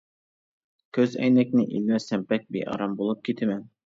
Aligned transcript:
كۆزئەينەكنى 0.97 1.67
ئېلىۋەتسەم 1.75 2.25
بەك 2.33 2.49
بىئارام 2.57 2.99
بولۇپ 3.03 3.23
كېتىمەن. 3.29 3.63